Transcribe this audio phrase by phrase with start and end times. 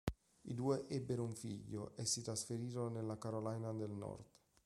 [0.47, 4.25] I due ebbero un figlio e si trasferirono nella Carolina del Nord.